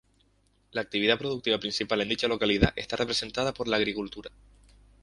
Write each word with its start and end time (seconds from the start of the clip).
La 0.71 0.81
actividad 0.81 1.19
productiva 1.19 1.59
principal 1.59 2.01
en 2.01 2.09
dicha 2.09 2.27
localidad 2.27 2.73
está 2.75 2.95
representada 2.95 3.53
por 3.53 3.67
la 3.67 3.75
agricultura. 3.77 4.31